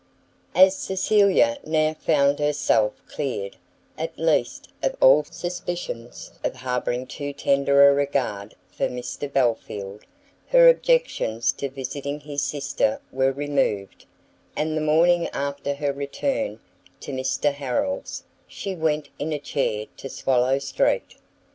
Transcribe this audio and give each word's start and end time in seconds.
As 0.55 0.75
Cecilia 0.75 1.59
now 1.63 1.93
found 1.93 2.39
herself 2.39 2.93
cleared, 3.07 3.55
at 3.99 4.17
least, 4.17 4.69
of 4.81 4.95
all 4.99 5.23
suspicions 5.23 6.31
of 6.43 6.55
harbouring 6.55 7.05
too 7.05 7.33
tender 7.33 7.87
a 7.87 7.93
regard 7.93 8.55
for 8.71 8.87
Mr 8.87 9.31
Belfield, 9.31 10.01
her 10.47 10.67
objections 10.69 11.51
to 11.51 11.69
visiting 11.69 12.21
his 12.21 12.41
sister 12.41 12.99
were 13.11 13.31
removed, 13.31 14.07
and 14.55 14.75
the 14.75 14.81
morning 14.81 15.27
after 15.33 15.75
her 15.75 15.93
return 15.93 16.59
to 17.01 17.11
Mr 17.11 17.53
Harrel's, 17.53 18.23
she 18.47 18.73
went 18.75 19.07
in 19.19 19.31
a 19.31 19.37
chair 19.37 19.85
to 19.97 20.09
Swallow 20.09 20.57
street. 20.57 21.13